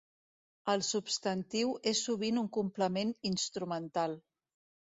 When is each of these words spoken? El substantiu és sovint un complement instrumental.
El 0.71 0.81
substantiu 0.87 1.75
és 1.93 2.01
sovint 2.07 2.41
un 2.45 2.49
complement 2.59 3.15
instrumental. 3.33 4.21